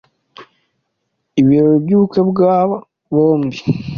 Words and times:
Ibirori 1.39 1.77
by'ubukwe 1.83 2.19
bw'aba 2.29 2.77
bombi 3.13 3.57